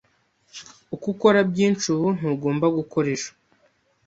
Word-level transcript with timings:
Uko 0.93 1.05
ukora 1.13 1.39
byinshi 1.51 1.85
ubu, 1.93 2.07
ntugomba 2.17 2.65
gukora 2.77 3.07
ejo 3.15 3.31